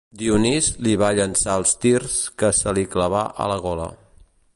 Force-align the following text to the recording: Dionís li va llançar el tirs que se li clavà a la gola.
Dionís 0.19 0.69
li 0.85 0.93
va 1.01 1.09
llançar 1.19 1.57
el 1.61 1.67
tirs 1.83 2.15
que 2.45 2.51
se 2.61 2.73
li 2.79 2.87
clavà 2.95 3.21
a 3.47 3.51
la 3.53 3.59
gola. 3.67 3.87